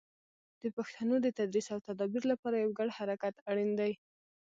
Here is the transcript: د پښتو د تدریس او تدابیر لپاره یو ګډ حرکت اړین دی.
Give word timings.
د 0.61 0.63
پښتو 0.75 1.13
د 1.21 1.27
تدریس 1.37 1.67
او 1.73 1.79
تدابیر 1.87 2.23
لپاره 2.31 2.55
یو 2.63 2.71
ګډ 2.79 2.89
حرکت 2.97 3.35
اړین 3.49 3.71
دی. 3.79 3.91